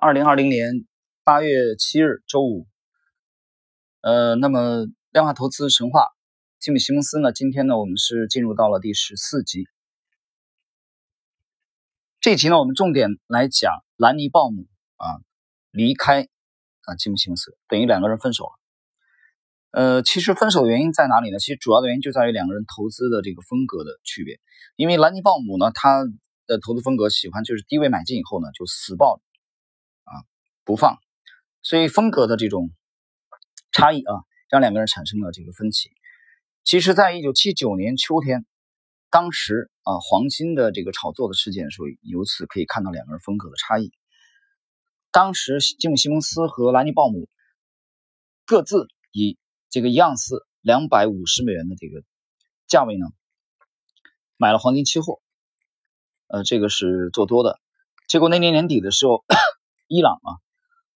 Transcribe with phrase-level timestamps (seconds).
[0.00, 0.86] 二零二零年
[1.24, 2.68] 八月七日周五，
[4.00, 6.06] 呃，那么量化投资神话，
[6.60, 7.32] 吉姆·西蒙斯呢？
[7.32, 9.66] 今天呢，我们是进入到了第十四集。
[12.20, 14.68] 这一集呢，我们重点来讲兰尼·鲍姆
[14.98, 15.18] 啊
[15.72, 16.28] 离开
[16.82, 18.50] 啊吉姆·西蒙斯，等于两个人分手了。
[19.72, 21.40] 呃，其实分手原因在哪里呢？
[21.40, 24.38] 其实主要的原因就在于两个人投资的这个风格的区别。
[24.76, 26.04] 因为兰尼·鲍姆呢，他
[26.46, 29.20] 的投资风格喜欢就是低位买进以后呢，就死抱。
[30.68, 30.98] 不放，
[31.62, 32.68] 所以风格的这种
[33.72, 34.12] 差异啊，
[34.50, 35.90] 让两个人产生了这个分歧。
[36.62, 38.44] 其实，在一九七九年秋天，
[39.08, 43.94] 当时啊，黄金的这个炒作的事件的时候，由此可以看到两个人风格的差异。
[45.10, 47.30] 当时，吉姆·西蒙斯和兰尼·鲍姆
[48.44, 49.38] 各自以
[49.70, 52.04] 这个一盎司两百五十美元的这个
[52.66, 53.06] 价位呢，
[54.36, 55.22] 买了黄金期货，
[56.26, 57.58] 呃，这个是做多的。
[58.06, 59.24] 结果那年年底的时候，
[59.88, 60.44] 伊朗啊。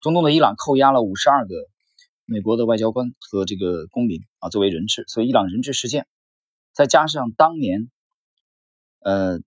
[0.02, 1.54] 中东的伊朗扣押了五十二个
[2.24, 5.04] 美国的外交官和这个公民啊，作为人质。
[5.06, 6.08] 所以伊朗人质事件，
[6.72, 7.88] 再加上当年，
[8.98, 9.38] 呃，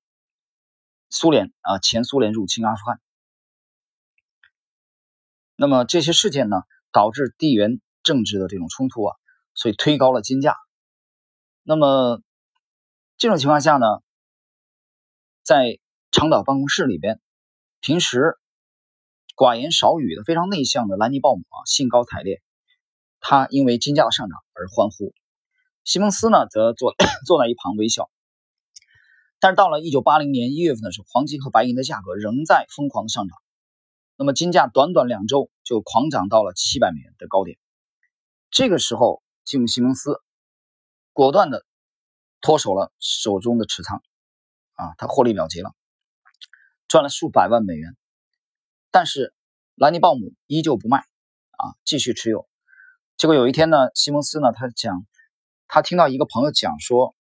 [1.09, 3.01] 苏联啊，前苏联入侵阿富汗，
[5.57, 6.61] 那么这些事件呢，
[6.93, 9.17] 导致地缘政治的这种冲突啊，
[9.55, 10.55] 所以推高了金价。
[11.63, 12.21] 那么
[13.17, 13.85] 这种情况下呢，
[15.43, 15.79] 在
[16.11, 17.19] 长岛办公室里边，
[17.81, 18.39] 平时。
[19.35, 22.41] 寡言少语的、非常内向的兰尼·鲍姆啊，兴高采烈。
[23.19, 25.13] 他因为金价的上涨而欢呼。
[25.83, 26.95] 西蒙斯呢，则坐
[27.27, 28.09] 坐在一旁微笑。
[29.39, 33.37] 但是到了1980年1月份的时候，黄金和白银的价格仍在疯狂上涨。
[34.15, 37.57] 那么金价短短两周就狂涨到了700美元的高点。
[38.49, 40.21] 这个时候，吉姆·西蒙斯
[41.11, 41.65] 果断的
[42.39, 44.01] 脱手了手中的持仓，
[44.75, 45.73] 啊，他获利了结了，
[46.87, 47.97] 赚了数百万美元。
[48.95, 49.33] 但是
[49.75, 52.47] 兰尼·鲍姆依旧不卖，啊，继续持有。
[53.17, 55.05] 结果有一天呢，西蒙斯呢，他讲，
[55.67, 57.13] 他听到一个朋友讲说，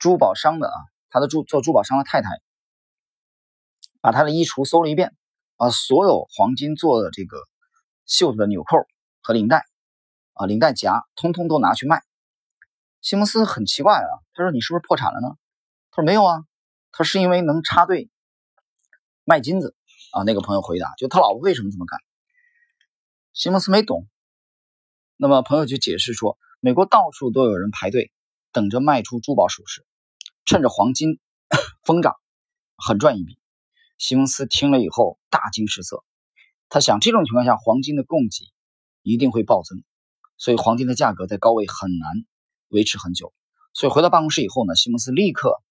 [0.00, 0.74] 珠宝商的啊，
[1.08, 2.30] 他的珠做珠宝商的太太，
[4.00, 5.14] 把他的衣橱搜了一遍，
[5.56, 7.36] 把所有黄金做的这个
[8.04, 8.78] 袖子的纽扣
[9.22, 9.66] 和领带，
[10.32, 12.02] 啊，领带夹，通通都拿去卖。
[13.02, 15.28] 西蒙斯很奇怪啊，他说：“你是不是破产了呢？”
[15.94, 16.42] 他说：“没有啊，
[16.90, 18.10] 他是因为能插队
[19.22, 19.76] 卖金子。”
[20.18, 22.00] 啊，那个朋友回答，就他老婆为什么这么干？
[23.32, 24.08] 西蒙斯没懂。
[25.16, 28.10] 那么朋友就解释说，美国到处都有人排队
[28.52, 29.86] 等着卖出珠宝首饰，
[30.44, 31.20] 趁着黄金
[31.84, 32.16] 疯涨，
[32.76, 33.38] 狠赚一笔。
[33.96, 36.04] 西蒙斯听了以后大惊失色，
[36.68, 38.44] 他想这种情况下黄金的供给
[39.02, 39.84] 一定会暴增，
[40.36, 42.08] 所以黄金的价格在高位很难
[42.68, 43.32] 维持很久。
[43.72, 45.62] 所以回到办公室以后呢，西蒙斯立刻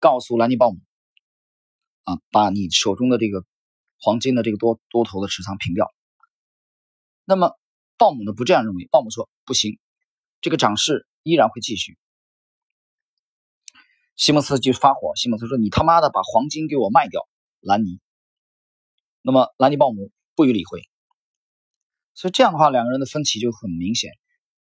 [0.00, 0.78] 告诉兰尼鲍姆。
[2.04, 3.44] 啊，把你手中的这个
[3.98, 5.92] 黄金的这个多多头的持仓平掉。
[7.24, 7.58] 那么
[7.98, 9.78] 鲍姆呢不这样认为，鲍姆说不行，
[10.40, 11.96] 这个涨势依然会继续。
[14.16, 17.26] 西蒙斯就发火，西蒙斯说：“你他妈的把黄金给我卖掉，
[17.60, 17.98] 兰尼。”
[19.22, 20.82] 那么兰尼鲍姆不予理会。
[22.14, 24.12] 所以这样的话，两个人的分歧就很明显。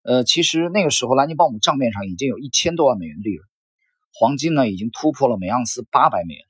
[0.01, 3.47] 呃，其实那个时候兰尼鲍姆账面上已经有一千多万美元利润，
[4.13, 6.45] 黄金呢已经突破了每盎司八百美元。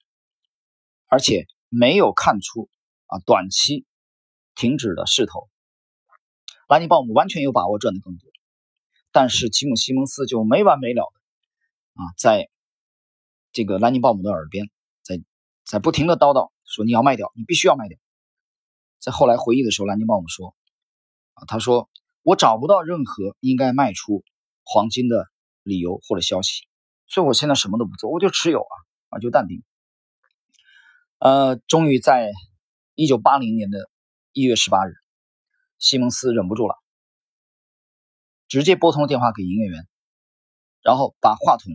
[1.14, 2.72] 而且没有看出
[3.06, 3.86] 啊短期
[4.56, 5.48] 停止的势头，
[6.68, 8.28] 兰尼鲍姆完全有把握赚的更多，
[9.12, 12.50] 但是吉姆西蒙斯就没完没了的啊，在
[13.52, 14.72] 这个兰尼鲍姆的耳边，
[15.04, 15.22] 在
[15.64, 18.00] 在不停的叨叨说你要卖掉，你必须要卖掉。
[18.98, 20.56] 在后来回忆的时候，兰尼鲍姆说
[21.36, 21.92] 啊，他说
[22.24, 24.24] 我找不到任何应该卖出
[24.64, 25.28] 黄金的
[25.62, 26.64] 理由或者消息，
[27.06, 28.74] 所以我现在什么都不做，我就持有啊
[29.10, 29.64] 啊就淡定。
[31.24, 32.34] 呃，终于在
[32.96, 33.90] 一九八零年的
[34.34, 34.92] 一月十八日，
[35.80, 36.76] 西蒙斯忍不住了，
[38.50, 39.88] 直接拨通了电话给营业员，
[40.82, 41.72] 然后把话筒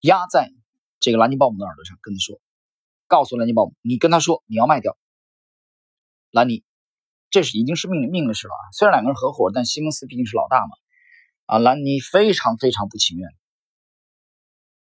[0.00, 0.52] 压在
[1.00, 2.38] 这个兰尼鲍姆的耳朵上，跟他说
[3.08, 4.98] ：“告诉兰尼鲍姆，你跟他说你要卖掉。”
[6.30, 6.64] 兰尼，
[7.30, 8.64] 这是已经是命令命令的事了啊！
[8.74, 10.76] 虽然两个人合伙，但西蒙斯毕竟是老大嘛。
[11.46, 13.30] 啊，兰尼非常非常不情愿，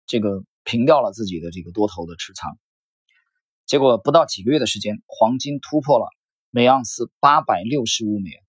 [0.04, 2.58] 这个平掉了自己的这个多头的持仓。
[3.66, 6.06] 结果不到几个月的时间，黄金突破了
[6.50, 8.44] 每盎司八百六十五美元，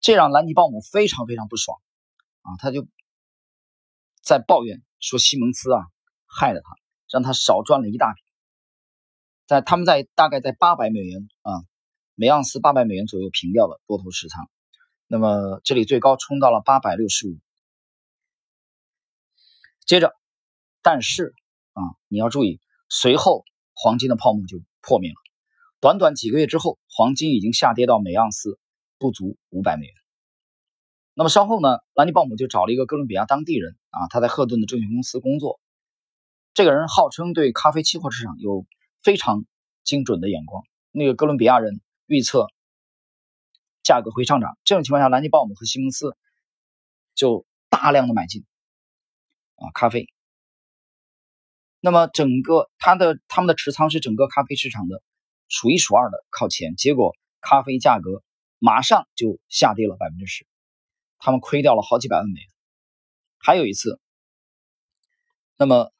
[0.00, 1.80] 这让兰尼鲍姆非常非常不爽
[2.42, 2.56] 啊！
[2.58, 2.88] 他就
[4.22, 5.86] 在抱怨说西蒙斯啊
[6.26, 6.76] 害了他，
[7.08, 8.20] 让他少赚了一大笔。
[9.46, 11.62] 在他们在大概在八百美元啊
[12.16, 14.50] 每盎司八百美元左右平掉了多头持仓，
[15.06, 17.38] 那么这里最高冲到了八百六十五。
[19.84, 20.12] 接着，
[20.82, 21.36] 但是。
[21.76, 22.58] 啊，你要注意，
[22.88, 23.44] 随后
[23.74, 25.16] 黄金的泡沫就破灭了。
[25.78, 28.58] 短短几个月之后，黄金已经下跌到每盎司
[28.98, 29.94] 不足五百美元。
[31.12, 35.60] 那么稍后呢，兰尼鲍姆就找了一个哥伦比亚当地人啊，他在赫顿的证券公司工作。
[36.54, 38.64] 这个人号称对咖啡期货市场有
[39.02, 39.44] 非常
[39.84, 40.64] 精准的眼光。
[40.92, 42.46] 那个哥伦比亚人预测
[43.82, 46.16] 价格会上涨，这种情况下，兰尼鲍姆和西蒙斯
[47.14, 48.46] 就大量的买进
[49.56, 50.08] 啊咖啡。
[51.86, 55.04] 那么整个他的他们的持仓是整个咖啡市场的。
[55.48, 58.24] 数一数二的靠前，结果咖啡价格
[58.58, 60.44] 马上就下跌了百分之十，
[61.18, 62.48] 他们亏掉了好几百万美元。
[63.38, 64.00] 还有一次，
[65.56, 65.92] 那么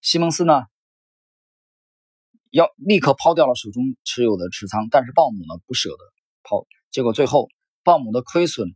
[0.00, 0.62] 西蒙斯呢
[2.50, 5.96] 要立刻抛掉了手中持有的持仓，但是鲍姆呢不舍得
[6.44, 7.48] 抛，结果最后
[7.82, 8.68] 鲍姆的亏损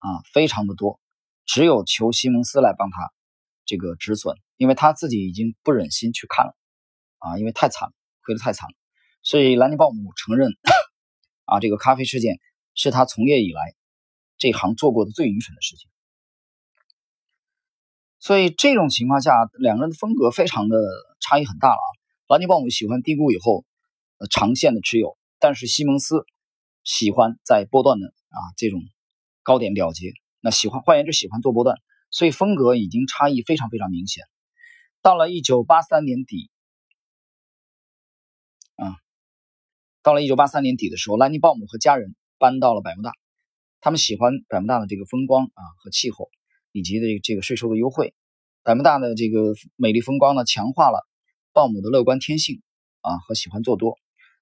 [0.00, 0.98] 啊非常的多，
[1.46, 3.12] 只有求西蒙斯来帮他
[3.70, 6.56] 这个止损，因为他自己已经不忍心去看了
[7.18, 7.94] 啊，因为太惨了，
[8.24, 8.74] 亏得太惨了。
[9.22, 10.50] 所以兰尼鲍姆承认，
[11.44, 12.40] 啊，这个咖啡事件
[12.74, 13.76] 是他从业以来
[14.38, 15.88] 这行做过的最愚蠢的事情。
[18.18, 19.30] 所以这种情况下，
[19.60, 20.76] 两个人的风格非常的
[21.20, 21.88] 差异很大了啊。
[22.26, 23.64] 兰尼鲍姆喜欢低估以后
[24.18, 26.24] 呃长线的持有，但是西蒙斯
[26.82, 28.80] 喜欢在波段的啊这种
[29.44, 30.12] 高点了结。
[30.40, 31.76] 那喜欢换言之，喜欢做波段，
[32.10, 34.24] 所以风格已经差异非常非常明显。
[35.02, 36.50] 到了一九八三年底，
[38.76, 38.96] 啊。
[40.02, 43.12] 到了一九八三年底的时候，兰尼鲍姆和家人搬到了百慕大。
[43.80, 46.30] 他们喜欢百慕大的这个风光啊和气候，
[46.72, 48.14] 以及的这个税收的优惠。
[48.62, 51.06] 百慕大的这个美丽风光呢，强化了
[51.52, 52.62] 鲍姆的乐观天性
[53.02, 53.98] 啊和喜欢做多。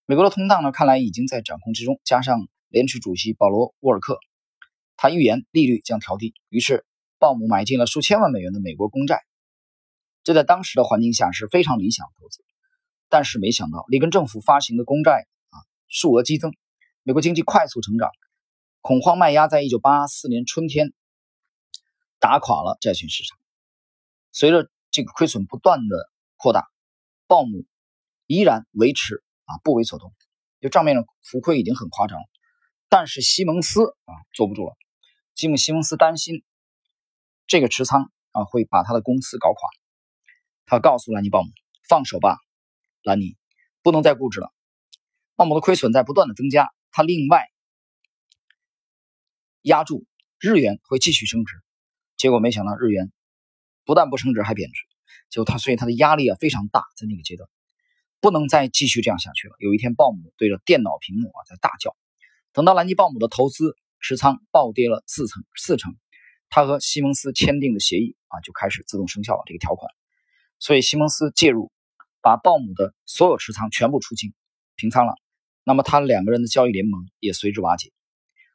[0.07, 2.01] 美国的通胀呢，看来已经在掌控之中。
[2.05, 4.19] 加上联储主席保罗·沃尔克，
[4.97, 6.85] 他预言利率将调低，于是
[7.19, 9.23] 鲍姆买进了数千万美元的美国公债。
[10.23, 12.45] 这在当时的环境下是非常理想的投资。
[13.09, 15.57] 但是没想到，里根政府发行的公债啊。
[15.89, 16.53] 数额激增，
[17.03, 18.11] 美国经济快速成长，
[18.83, 20.93] 恐慌卖压在一九八四年春天
[22.19, 23.39] 打垮了债券市场。
[24.31, 26.69] 随着这个亏损不断的扩大，
[27.27, 27.65] 鲍姆
[28.27, 30.13] 依然维持啊不为所动，
[30.61, 32.27] 就账面上浮亏已经很夸张了。
[32.91, 34.77] 但是西蒙斯啊坐不住了，
[35.35, 36.45] 吉姆西蒙斯担心
[37.49, 39.71] 这个持仓啊会把他的公司搞垮，
[40.67, 41.49] 他告诉兰尼鲍姆
[41.89, 42.37] ：“放手吧，
[43.03, 43.37] 兰尼，
[43.83, 44.53] 不能再固执了。”
[45.35, 47.47] 鲍姆的亏损在不断的增加，他另外
[49.63, 50.05] 压住
[50.39, 51.55] 日元会继续升值，
[52.19, 53.11] 结果没想到日元
[53.87, 54.83] 不但不升值还贬值，
[55.31, 57.49] 就他所以他的压力啊非常大，在那个阶段
[58.21, 59.55] 不能再继续这样下去了。
[59.59, 61.97] 有一天，鲍姆对着电脑屏幕啊在大叫。
[62.53, 65.97] 等到兰尼鲍姆的投资持仓暴跌了四成四成，
[66.51, 69.91] 他和西蒙斯签订的协议啊就开始自动生效了这个条款，
[70.59, 71.71] 所以西蒙斯介入，
[72.23, 74.33] 把鲍姆的所有持仓全部出清
[74.77, 75.15] 平仓了。
[75.65, 77.93] 那么，他两个人的交易联盟也随之瓦解。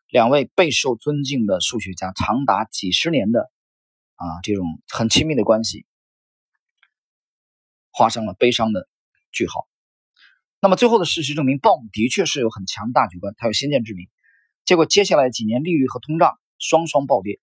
[0.10, 3.52] 两位备受尊敬的数学家，长达几十年的
[4.16, 5.86] 啊这种很亲密的关系，
[7.92, 8.88] 画上了悲伤的
[9.32, 9.68] 句号。
[10.60, 14.08] 那么，最后的事实证明，鲍姆的确是有很强大局观，他有先见之明。
[14.66, 17.40] 结果，接下来几年利率和通胀双双暴跌，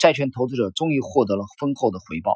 [0.00, 2.34] 债券投资者终于获得了丰厚的回报。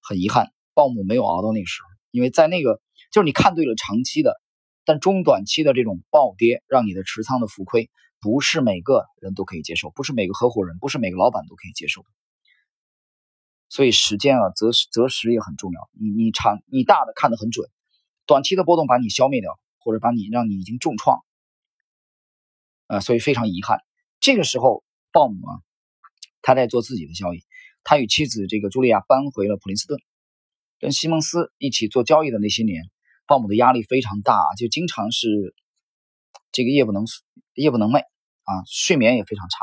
[0.00, 2.80] 很遗憾，鲍姆没有熬到那个时候，因为在那个
[3.12, 4.40] 就是你看对了长期的。
[4.86, 12.08] 但中短期的这种暴跌，让你的持仓的浮亏，不是每个人都可以接受，不是每个合伙人，不是每个老板都可以接受的。
[13.70, 15.88] 所以时间啊，择时择时也很重要。
[15.92, 17.70] 你你长你大的看得很准，
[18.26, 21.24] 短期的波动把你消灭掉，或者把你让你已经重创，
[22.86, 23.78] 啊，所以非常遗憾。
[24.20, 25.52] 这个时候，鲍姆啊，
[26.44, 27.42] 他在做自己的交易，
[27.84, 29.98] 他与妻子这个茱莉亚搬回了普林斯顿，
[30.78, 32.84] 跟西蒙斯一起做交易的那些年。
[33.26, 35.54] 鲍姆的压力非常大，就经常是
[36.52, 37.06] 这个夜不能
[37.54, 38.00] 夜不能寐
[38.42, 39.56] 啊，睡眠也非常差。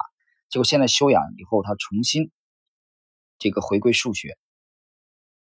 [0.50, 2.32] 结果现在休养以后，他重新
[3.38, 4.36] 这个回归数学，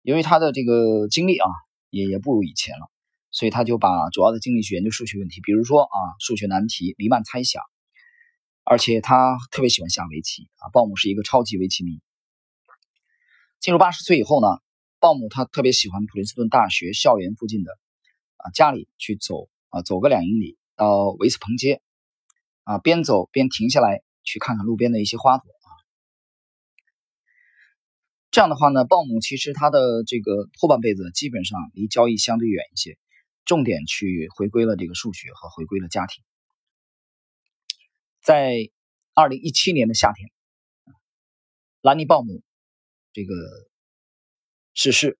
[0.01, 1.47] 由于他的这个精力啊
[1.89, 2.91] 也也不如以前了，
[3.31, 7.63] 所以他就把主要的精力去研究数学问题，比如说啊数学难题、黎曼猜想，
[8.69, 10.69] 而且他特别喜欢下围棋啊。
[10.71, 11.99] 鲍姆是一个超级围棋迷。
[13.59, 14.47] 进入八十岁以后呢，
[14.99, 17.71] 鲍姆他特别喜欢普林斯顿大学校园附近的。
[18.37, 21.81] 啊，家里去走啊，走个两英里到维斯彭街，
[22.63, 25.69] 啊，边走边停下来去看看路边的一些花朵啊。
[28.29, 32.99] 这样的话呢，鲍姆其实他的这个后半辈子基本上离交易相对远一些，
[33.43, 36.23] 重点去回归了这个数学和回归了家庭。
[38.29, 38.69] 在
[39.15, 40.29] 二零一七年的夏天，
[41.81, 42.43] 兰尼鲍姆
[43.11, 43.33] 这个
[44.75, 45.17] 逝世。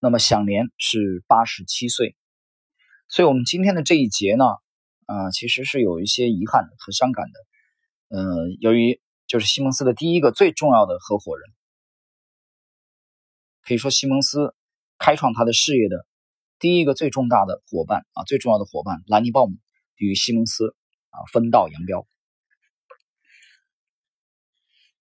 [0.00, 2.16] 那么享年是八十七岁。
[3.06, 4.46] 所以，我们今天的这一节呢，
[5.06, 8.18] 啊，其实是有一些遗憾和伤感的。
[8.18, 11.48] 呃，由于就是西蒙斯的第一个最重要的合伙人，
[13.62, 14.56] 可以说西蒙斯
[14.98, 16.04] 开创他的事业的
[16.58, 19.56] 第一个最重大的伙伴啊，最重要的伙伴兰尼鲍姆
[19.94, 20.74] 与西蒙斯
[21.10, 22.08] 啊分道扬镳。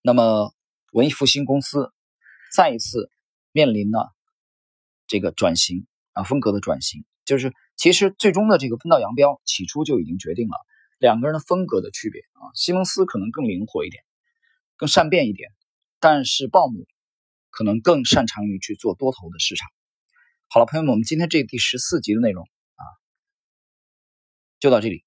[0.06, 0.54] 那么，
[0.92, 1.94] 文艺复兴公司
[2.54, 3.10] 再一次
[3.54, 4.14] 面临了
[5.08, 10.58] 这个转型啊，风格的转型，就是其实最终的这个分道扬镳，起初就已经决定了
[10.98, 12.52] 两个人的风格的区别啊。
[12.54, 14.04] 西蒙斯可能更灵活一点，
[14.76, 15.50] 更善变一点，
[16.02, 16.86] 但是鲍姆
[17.50, 19.70] 可能更擅长于去做多头的市场。
[20.50, 22.84] 好了，朋友们，我们今天这第十四集的内容啊，
[24.60, 25.06] 就到这里。